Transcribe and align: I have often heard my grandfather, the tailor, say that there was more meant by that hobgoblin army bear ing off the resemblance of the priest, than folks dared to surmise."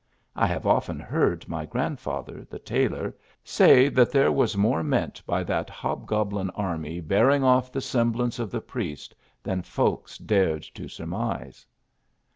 I 0.35 0.47
have 0.47 0.65
often 0.65 0.99
heard 0.99 1.47
my 1.47 1.63
grandfather, 1.67 2.43
the 2.49 2.57
tailor, 2.57 3.13
say 3.43 3.87
that 3.89 4.11
there 4.11 4.31
was 4.31 4.57
more 4.57 4.81
meant 4.81 5.21
by 5.27 5.43
that 5.43 5.69
hobgoblin 5.69 6.49
army 6.55 6.99
bear 6.99 7.29
ing 7.29 7.43
off 7.43 7.71
the 7.71 7.77
resemblance 7.77 8.39
of 8.39 8.49
the 8.49 8.61
priest, 8.61 9.13
than 9.43 9.61
folks 9.61 10.17
dared 10.17 10.63
to 10.73 10.87
surmise." 10.87 11.67